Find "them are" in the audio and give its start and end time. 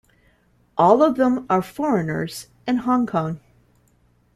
1.15-1.61